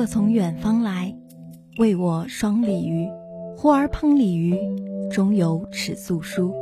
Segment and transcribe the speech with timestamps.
[0.00, 1.14] 客从远方来，
[1.76, 3.06] 为我双鲤鱼。
[3.54, 4.56] 忽而烹鲤鱼，
[5.10, 6.54] 中有尺素书。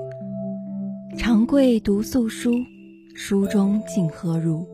[1.16, 2.50] 长贵读素书，
[3.14, 4.66] 书中竟何如？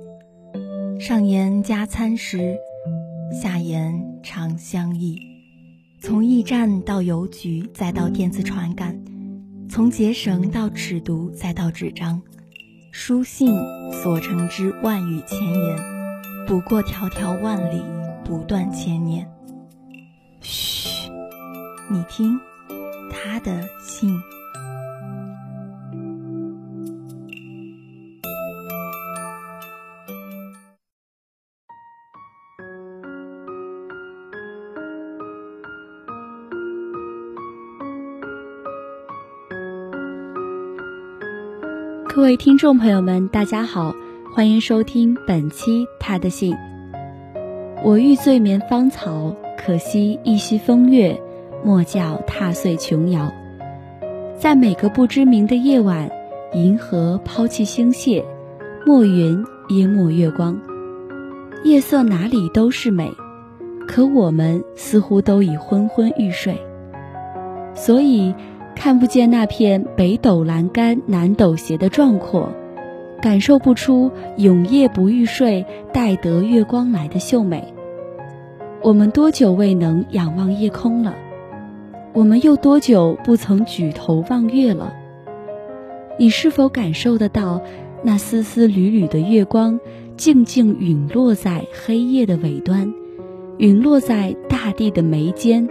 [0.99, 2.57] 上言加餐食，
[3.39, 5.19] 下言长相忆。
[6.01, 8.95] 从驿站到邮局，再到电子传感；
[9.69, 12.23] 从结绳到尺牍，再到纸张。
[12.91, 13.55] 书信
[14.03, 15.79] 所成之万语千言，
[16.47, 17.83] 不过迢迢万里，
[18.25, 19.31] 不断千年。
[20.41, 21.11] 嘘，
[21.91, 22.41] 你听，
[23.11, 24.19] 他的信。
[42.09, 43.93] 各位听众朋友们，大家好，
[44.33, 46.57] 欢迎收听本期他的信。
[47.85, 51.21] 我欲醉眠芳草，可惜一夕风月，
[51.63, 53.31] 莫教踏碎琼瑶。
[54.39, 56.11] 在每个不知名的夜晚，
[56.55, 58.25] 银河抛弃星屑，
[58.87, 60.59] 墨云淹没月光，
[61.63, 63.13] 夜色哪里都是美，
[63.87, 66.57] 可我们似乎都已昏昏欲睡，
[67.75, 68.35] 所以。
[68.77, 72.51] 看不见那片北斗阑干南斗斜的壮阔，
[73.21, 77.73] 感受不出永夜不欲睡待得月光来的秀美。
[78.83, 81.15] 我们多久未能仰望夜空了？
[82.13, 84.93] 我们又多久不曾举头望月了？
[86.19, 87.61] 你是否感受得到
[88.03, 89.81] 那丝丝缕缕的月光，
[90.17, 92.93] 静静陨落在黑夜的尾端，
[93.59, 95.69] 陨落在大地的眉间？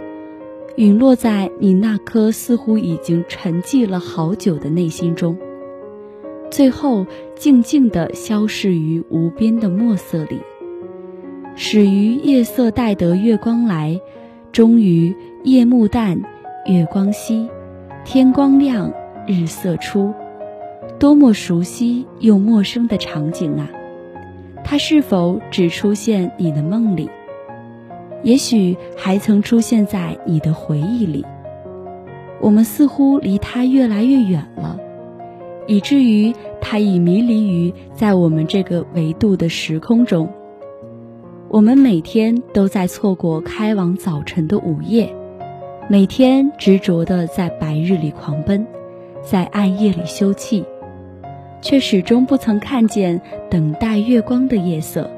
[0.76, 5.38] 陨落在你那颗似乎已经沉寂了好久的内心中，
[6.50, 7.06] 最后
[7.36, 10.40] 静静地消逝于无边的墨色里。
[11.56, 14.00] 始于夜色待得月光来，
[14.50, 16.20] 终于夜幕淡，
[16.66, 17.48] 月光稀，
[18.04, 18.92] 天光亮，
[19.26, 20.12] 日色出。
[20.98, 23.68] 多么熟悉又陌生的场景啊！
[24.62, 27.10] 它是否只出现你的梦里？
[28.22, 31.24] 也许还曾出现在你的回忆里。
[32.40, 34.78] 我们似乎离它越来越远了，
[35.66, 36.32] 以至于
[36.64, 40.32] 他已迷离于在我们这个维度的时空中。
[41.50, 45.14] 我们每天都在错过开往早晨的午夜，
[45.90, 48.66] 每天执着的在白日里狂奔，
[49.22, 50.64] 在暗夜里休憩，
[51.60, 53.20] 却始终不曾看见
[53.50, 55.08] 等待月光的夜色。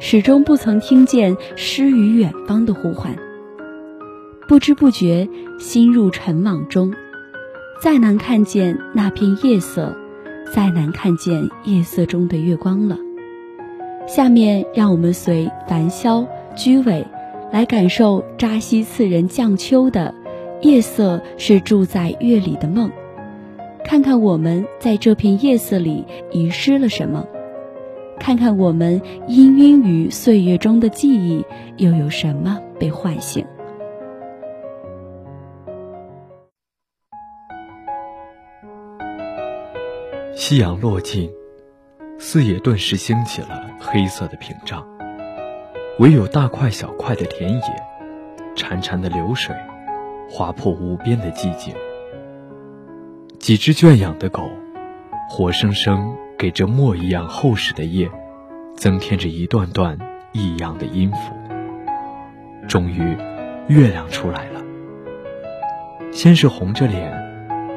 [0.00, 3.16] 始终不曾听见诗与远方的呼唤，
[4.48, 5.28] 不知不觉
[5.60, 6.92] 心入尘网中，
[7.80, 9.96] 再难看见那片夜色，
[10.52, 12.96] 再难看见夜色中的月光了。
[14.06, 17.04] 下面让我们随凡嚣、居尾
[17.52, 20.14] 来感受扎西次人降秋的
[20.62, 22.90] 夜色是住在月里的梦，
[23.84, 27.26] 看看我们在这片夜色里遗失了什么。
[28.18, 31.44] 看看我们氤氲于岁月中的记忆，
[31.76, 33.44] 又有什么被唤醒？
[40.36, 41.32] 夕阳落尽，
[42.18, 44.86] 四野顿时兴起了黑色的屏障，
[45.98, 47.82] 唯有大块小块的田野，
[48.54, 49.56] 潺潺的流水，
[50.28, 51.74] 划破无边的寂静。
[53.38, 54.42] 几只圈养的狗，
[55.30, 56.14] 活生生。
[56.38, 58.10] 给这墨一样厚实的夜，
[58.76, 59.98] 增添着一段段
[60.32, 62.68] 异样的音符。
[62.68, 63.16] 终于，
[63.68, 64.62] 月亮出来了。
[66.12, 67.25] 先是红着脸，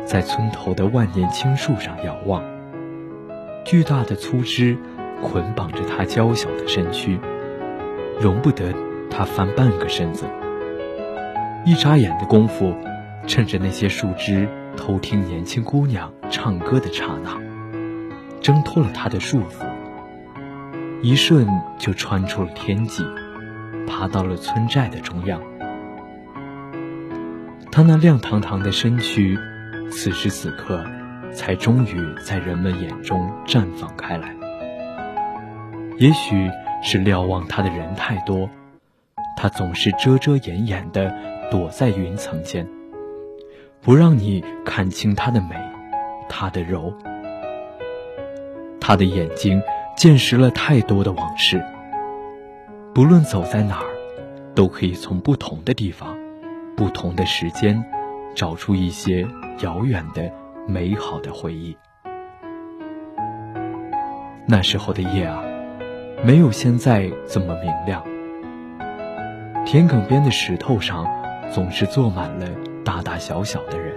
[0.09, 2.43] 在村头的万年青树上遥望。
[3.63, 4.75] 巨大的粗枝
[5.21, 7.19] 捆绑着他娇小的身躯，
[8.19, 8.73] 容不得
[9.11, 10.25] 他翻半个身子。
[11.63, 12.75] 一眨眼的功夫，
[13.27, 17.39] 趁着那些树枝偷听年轻姑娘唱歌的刹那。
[18.41, 19.67] 挣脱了他的束缚，
[21.03, 21.47] 一瞬
[21.77, 23.05] 就穿出了天际，
[23.85, 25.39] 爬到了村寨的中央。
[27.71, 29.37] 他那亮堂堂的身躯，
[29.91, 30.83] 此时此刻，
[31.33, 34.33] 才终于在人们眼中绽放开来。
[35.97, 36.49] 也许
[36.81, 38.49] 是瞭望他的人太多，
[39.35, 41.13] 他总是遮遮掩掩地
[41.51, 42.67] 躲在云层间，
[43.81, 45.55] 不让你看清他的美，
[46.29, 46.93] 他的柔。
[48.79, 49.61] 他的眼睛
[49.95, 51.63] 见识了太多的往事，
[52.93, 53.85] 不论走在哪儿，
[54.55, 56.17] 都可以从不同的地方、
[56.77, 57.83] 不同的时间，
[58.39, 59.27] 找出一些
[59.63, 60.31] 遥远的、
[60.65, 61.77] 美好的回忆。
[64.47, 65.43] 那时候的夜啊，
[66.23, 68.01] 没有现在这么明亮，
[69.65, 71.05] 田埂边的石头上，
[71.51, 72.47] 总是坐满了
[72.85, 73.93] 大大小小的人。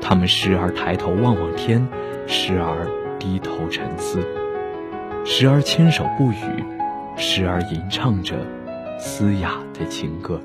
[0.00, 1.84] 他们时而抬头望望天，
[2.28, 2.86] 时而
[3.18, 4.24] 低头沉思，
[5.24, 6.64] 时而牵手不语，
[7.16, 8.36] 时而吟唱着
[9.00, 10.40] 嘶哑的情歌。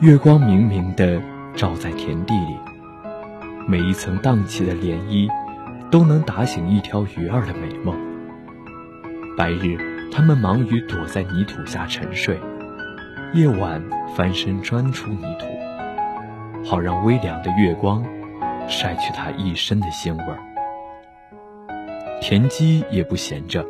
[0.00, 1.20] 月光明明的
[1.56, 2.56] 照在田地里，
[3.66, 5.28] 每一层荡起的涟漪，
[5.90, 7.96] 都能打醒一条鱼儿的美梦。
[9.36, 9.76] 白日，
[10.12, 12.36] 他们忙于躲在泥土下沉睡；
[13.34, 13.82] 夜晚，
[14.14, 15.48] 翻身钻出泥土，
[16.64, 18.04] 好让微凉的月光
[18.68, 20.38] 晒去它一身的腥味儿。
[22.20, 23.66] 田鸡也不闲着，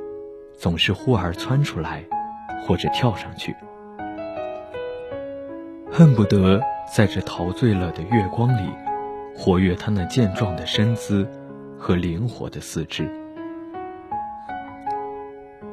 [0.58, 2.04] 总是忽而窜出来，
[2.66, 3.56] 或者跳上去。
[5.98, 8.70] 恨不得在这陶醉了的月光里，
[9.36, 11.28] 活跃他那健壮的身姿
[11.76, 13.10] 和灵活的四肢。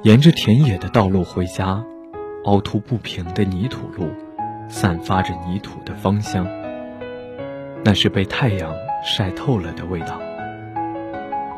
[0.01, 1.79] 沿着田野的道路回家，
[2.45, 4.09] 凹凸不平的泥土路，
[4.67, 6.43] 散发着泥土的芳香。
[7.83, 8.73] 那是被太阳
[9.03, 10.19] 晒透了的味道。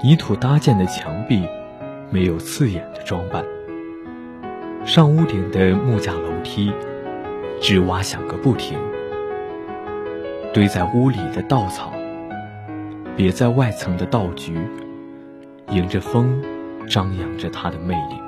[0.04, 1.48] 泥土搭建的墙壁，
[2.10, 3.46] 没有刺眼的装扮。
[4.84, 6.74] 上屋顶的木架楼梯。
[7.60, 8.78] 吱哇响个不停，
[10.54, 11.92] 堆在屋里的稻草，
[13.16, 14.56] 别在外层的稻菊，
[15.70, 16.42] 迎着风，
[16.88, 18.22] 张扬着它的魅力。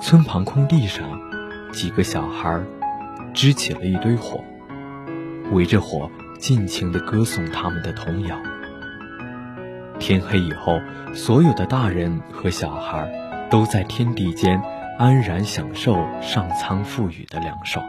[0.00, 1.04] 村旁空地上，
[1.72, 2.62] 几个小孩
[3.34, 4.42] 支起了一堆火，
[5.50, 6.08] 围着火
[6.38, 8.36] 尽情地歌颂他们的童谣。
[9.98, 10.78] 天黑以后，
[11.12, 13.10] 所有的大人和小孩
[13.50, 14.62] 都在天地间。
[14.98, 17.84] 安然享受上苍赋予的凉爽。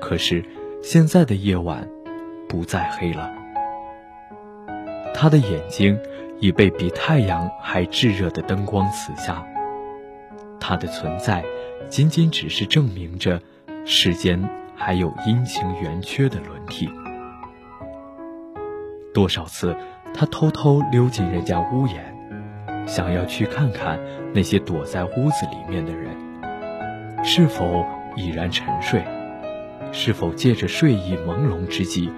[0.00, 0.44] 可是，
[0.82, 1.86] 现在的夜晚
[2.48, 3.30] 不再黑了。
[5.14, 5.98] 他的眼睛
[6.38, 9.44] 已被比太阳还炙热的灯光刺瞎。
[10.58, 11.44] 他的存在，
[11.88, 13.40] 仅仅只是证明着
[13.84, 14.42] 世间
[14.74, 16.88] 还有阴晴圆缺的轮替。
[19.12, 19.76] 多少次，
[20.14, 22.19] 他偷偷溜进人家屋檐。
[22.90, 24.00] 想要去看看
[24.34, 26.10] 那些躲在屋子里面的人，
[27.22, 29.04] 是否已然沉睡？
[29.92, 32.10] 是否借着睡意朦胧之际，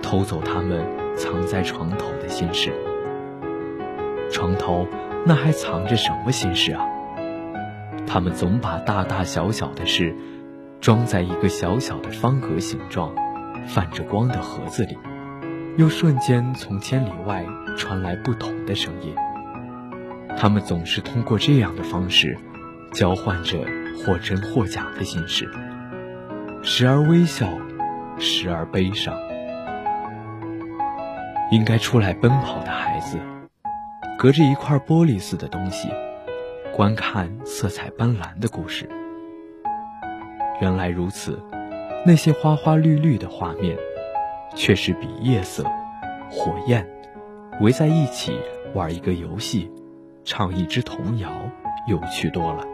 [0.00, 0.84] 偷走他们
[1.16, 2.72] 藏在床头的心事？
[4.30, 4.86] 床头
[5.26, 6.86] 那还藏着什么心事啊？
[8.06, 10.14] 他们总把大大小小的事，
[10.80, 13.12] 装在一个小小的方格形状、
[13.66, 14.96] 泛着光的盒子里，
[15.76, 17.44] 又瞬间从千里外
[17.76, 19.12] 传来不同的声音。
[20.36, 22.36] 他们总是通过这样的方式，
[22.92, 23.58] 交换着
[23.98, 25.48] 或真或假的心事，
[26.62, 27.48] 时而微笑，
[28.18, 29.16] 时而悲伤。
[31.50, 33.18] 应该出来奔跑的孩子，
[34.18, 35.88] 隔着一块玻璃似的东西，
[36.74, 38.88] 观看色彩斑斓的故事。
[40.60, 41.38] 原来如此，
[42.04, 43.76] 那些花花绿绿的画面，
[44.54, 45.64] 却是比夜色、
[46.30, 46.86] 火焰
[47.60, 48.38] 围在一起
[48.74, 49.70] 玩一个游戏。
[50.24, 51.30] 唱一支童谣，
[51.86, 52.64] 有趣多了。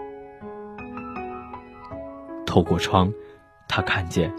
[2.47, 3.13] 透过窗，
[3.69, 4.33] 他看见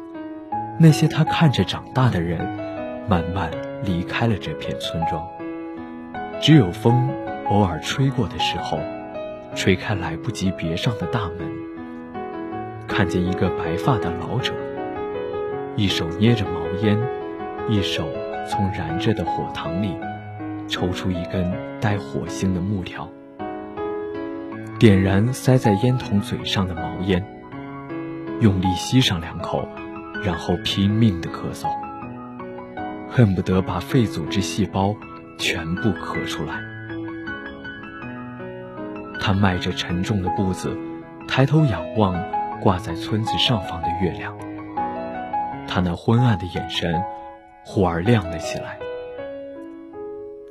[0.80, 2.40] 那些他看着长大的人，
[3.10, 3.52] 慢慢
[3.84, 5.27] 离开了这片村庄。
[6.41, 7.10] 只有风
[7.50, 8.80] 偶尔吹过的时候，
[9.56, 11.51] 吹开来不及别上的大门。
[12.88, 14.53] 看见一个白发的老者，
[15.75, 16.98] 一手捏着毛烟，
[17.70, 18.08] 一手
[18.50, 19.98] 从燃着的火塘里。
[20.72, 21.51] 抽出一根
[21.82, 23.06] 带火星的木条，
[24.80, 27.22] 点燃塞在烟筒嘴上的毛烟，
[28.40, 29.68] 用力吸上两口，
[30.24, 31.68] 然后拼命的咳嗽，
[33.10, 34.96] 恨不得把肺组织细胞
[35.38, 36.62] 全部咳出来。
[39.20, 40.75] 他迈着沉重的步子，
[41.28, 42.16] 抬头仰望
[42.62, 44.34] 挂在村子上方的月亮，
[45.68, 47.04] 他那昏暗的眼神
[47.66, 48.78] 忽而亮了起来。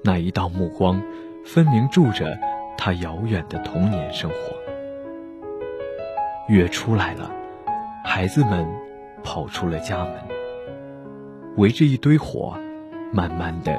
[0.02, 1.02] 那一道目光，
[1.45, 2.38] 分明住着
[2.78, 4.57] 他遥远的童年生活。
[6.49, 7.30] 月出来了，
[8.04, 8.66] 孩子们
[9.23, 10.14] 跑出了家门，
[11.57, 12.57] 围着一堆火，
[13.12, 13.78] 慢慢的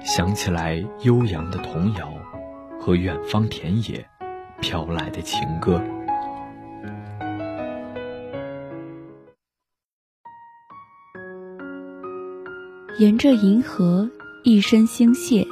[0.00, 2.12] 想起来悠扬的童谣
[2.80, 4.06] 和远方田野
[4.60, 5.82] 飘来的情歌。
[12.98, 14.08] 沿着银河，
[14.48, 15.44] 一身星屑。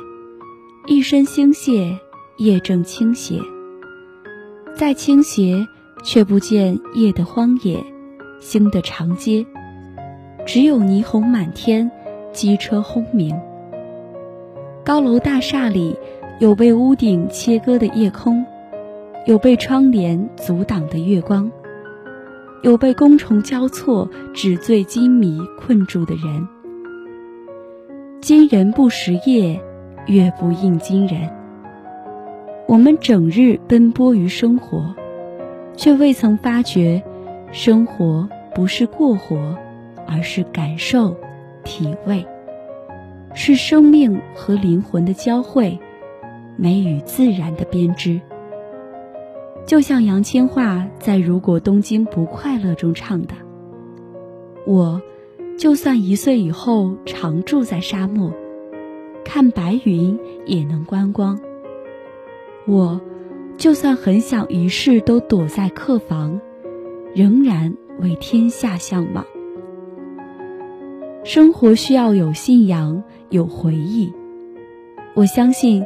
[0.86, 1.98] 一身星屑，
[2.36, 3.40] 夜正倾斜。
[4.76, 5.66] 再倾斜，
[6.04, 7.84] 却不见夜的荒野，
[8.38, 9.44] 星的长街，
[10.46, 11.90] 只有霓虹满天，
[12.32, 13.36] 机车轰鸣。
[14.84, 15.96] 高楼大厦里，
[16.38, 18.46] 有被屋顶切割的夜空，
[19.26, 21.50] 有被窗帘阻挡的月光，
[22.62, 26.46] 有被觥筹交错、纸醉金迷困住的人。
[28.24, 29.60] 今人不识夜，
[30.06, 31.28] 月不应今人。
[32.66, 34.94] 我们整日奔波于生活，
[35.76, 37.02] 却未曾发觉，
[37.52, 39.54] 生活不是过活，
[40.06, 41.14] 而是感受、
[41.64, 42.26] 体味，
[43.34, 45.78] 是生命和灵魂的交汇，
[46.56, 48.18] 美与自然的编织。
[49.66, 53.34] 就像杨千嬅在《如果东京不快乐》中唱的
[54.66, 55.02] ：“我，
[55.56, 58.32] 就算一岁以后常住在沙漠，
[59.24, 61.38] 看白云也能观光。”
[62.66, 63.00] 我，
[63.56, 66.40] 就算很想一世都躲在客房，
[67.14, 69.24] 仍然为天下向往。
[71.24, 74.12] 生活需要有信仰，有回忆。
[75.14, 75.84] 我相信，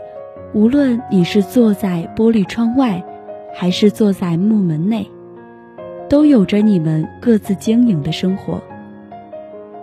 [0.55, 3.05] 无论你是坐在玻璃窗外，
[3.55, 5.07] 还是坐在木门内，
[6.09, 8.63] 都有着你们各自经营的生活。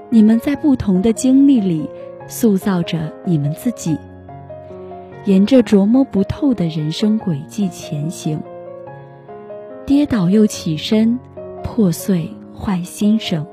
[0.09, 1.89] 你们在不同的经历里，
[2.27, 3.97] 塑造着你们自己。
[5.25, 8.39] 沿着琢磨不透的人生轨迹前行，
[9.85, 11.17] 跌倒又起身，
[11.63, 13.45] 破碎换新生。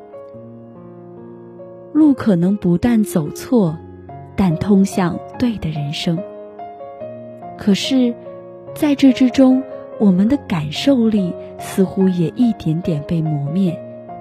[1.94, 3.76] 路可能不断走错，
[4.36, 6.18] 但通向对的人生。
[7.56, 8.14] 可是，
[8.74, 9.62] 在这之中，
[9.98, 13.78] 我们的感受力似乎也一点点被磨灭，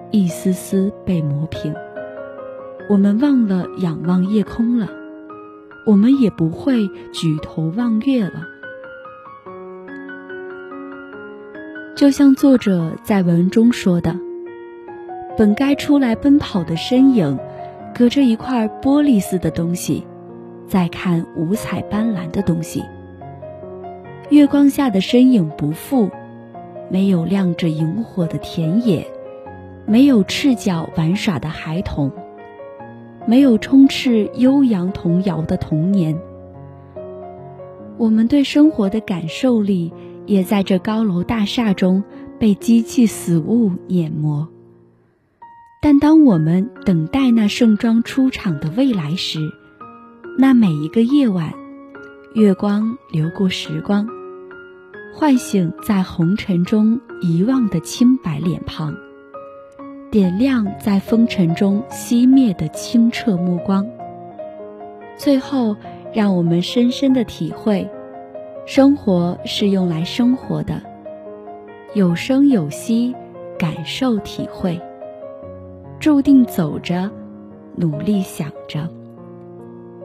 [0.10, 1.74] 一丝丝被磨平。
[2.90, 4.90] 我们忘了仰望夜空了。
[5.84, 8.48] 我们也不会举头望月了。
[11.96, 14.16] 就像作者在文中说的
[15.38, 17.40] ：“本该出来奔跑的身影，
[17.96, 20.06] 隔着一块玻璃似的东西，
[20.68, 22.84] 在看五彩斑斓的东西。
[24.30, 26.10] 月光下的身影不复，
[26.90, 29.08] 没有亮着萤火的田野，
[29.86, 32.12] 没有赤脚玩耍的孩童。”
[33.28, 36.20] 没有充斥悠扬童谣的童年，
[37.98, 39.94] 我们对生活的感受力
[40.26, 42.04] 也在这高楼大厦中
[42.40, 44.50] 被机器死物碾磨。
[45.82, 49.40] 但当我们等待那盛装出场的未来时，
[50.38, 51.54] 那每一个夜晚，
[52.34, 54.08] 月光流过时光，
[55.14, 58.96] 唤醒在红尘中遗忘的清白脸庞。
[60.12, 63.90] 点亮在风尘中熄灭的清澈目光。
[65.16, 65.74] 最后，
[66.14, 67.90] 让我们深深的体会：
[68.66, 70.82] 生活是用来生活的，
[71.94, 73.16] 有声有息，
[73.58, 74.78] 感受体会。
[75.98, 77.10] 注定走着，
[77.78, 78.90] 努力想着，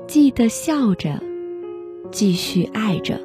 [0.06, 1.20] 记得笑着，
[2.12, 3.18] 继续爱着。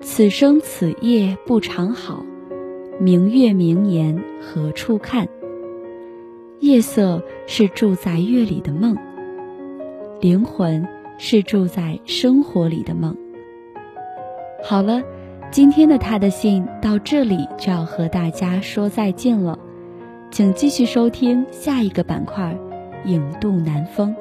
[0.00, 2.24] 此生此夜不长好。
[3.00, 5.26] 明月明言何处看？
[6.60, 8.96] 夜色是住在月里的梦，
[10.20, 10.86] 灵魂
[11.18, 13.16] 是住在生活里的梦。
[14.62, 15.02] 好了，
[15.50, 19.58] 今天的他的信到这里就要和大家说再见了，
[20.30, 22.56] 请继续收听下一个板块
[23.08, 24.14] 《影渡南风》。